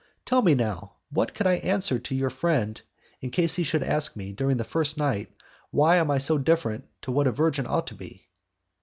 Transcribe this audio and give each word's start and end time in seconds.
Tell 0.25 0.41
me, 0.41 0.55
now, 0.55 0.93
what 1.11 1.29
I 1.45 1.59
can 1.59 1.69
answer 1.69 1.99
to 1.99 2.15
your 2.15 2.31
friend 2.31 2.81
in 3.19 3.29
case 3.29 3.53
he 3.53 3.63
should 3.63 3.83
ask 3.83 4.15
me, 4.15 4.33
during 4.33 4.57
the 4.57 4.63
first 4.63 4.97
night, 4.97 5.31
why 5.69 5.97
I 5.97 5.97
am 5.97 6.19
so 6.19 6.39
different 6.39 6.85
to 7.03 7.11
what 7.11 7.27
a 7.27 7.31
virgin 7.31 7.67
ought 7.67 7.85
to 7.85 7.93
be?" 7.93 8.27